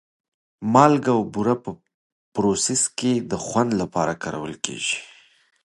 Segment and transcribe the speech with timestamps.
[0.73, 1.71] مالګه او بوره په
[2.33, 4.97] پروسس کې د خوند لپاره کارول کېږي.